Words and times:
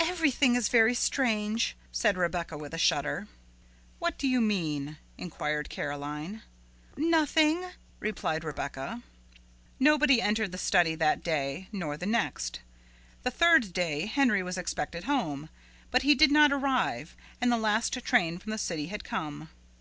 "Everything 0.00 0.56
is 0.56 0.68
very 0.68 0.96
strange," 0.96 1.76
said 1.92 2.16
Rebecca 2.16 2.58
with 2.58 2.74
a 2.74 2.76
shudder. 2.76 3.28
"What 4.00 4.18
do 4.18 4.26
you 4.26 4.40
mean?" 4.40 4.96
inquired 5.16 5.70
Caroline. 5.70 6.42
"Nothing," 6.96 7.70
replied 8.00 8.42
Rebecca. 8.42 9.00
Nobody 9.78 10.20
entered 10.20 10.50
the 10.50 10.58
study 10.58 10.96
that 10.96 11.22
day, 11.22 11.68
nor 11.70 11.96
the 11.96 12.04
next. 12.04 12.58
The 13.22 13.30
third 13.30 13.72
day 13.72 14.06
Henry 14.06 14.42
was 14.42 14.58
expected 14.58 15.04
home, 15.04 15.48
but 15.92 16.02
he 16.02 16.16
did 16.16 16.32
not 16.32 16.50
arrive 16.50 17.14
and 17.40 17.52
the 17.52 17.56
last 17.56 17.92
train 18.02 18.38
from 18.38 18.50
the 18.50 18.58
city 18.58 18.88
had 18.88 19.04
come. 19.04 19.50